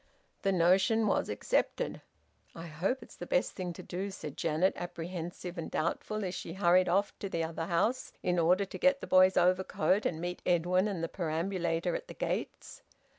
The 0.41 0.51
notion 0.51 1.05
was 1.05 1.29
accepted. 1.29 2.01
"I 2.55 2.65
hope 2.65 3.03
it's 3.03 3.15
the 3.17 3.27
best 3.27 3.51
thing 3.51 3.71
to 3.73 3.83
do," 3.83 4.09
said 4.09 4.35
Janet, 4.35 4.73
apprehensive 4.75 5.59
and 5.59 5.69
doubtful, 5.69 6.25
as 6.25 6.33
she 6.33 6.53
hurried 6.53 6.89
off 6.89 7.13
to 7.19 7.29
the 7.29 7.43
other 7.43 7.67
house 7.67 8.11
in 8.23 8.39
order 8.39 8.65
to 8.65 8.77
get 8.79 8.99
the 9.01 9.05
boy's 9.05 9.37
overcoat 9.37 10.07
and 10.07 10.19
meet 10.19 10.41
Edwin 10.43 10.87
and 10.87 11.03
the 11.03 11.07
perambulator 11.07 11.93
at 11.93 12.07
the 12.07 12.15
gates. 12.15 12.81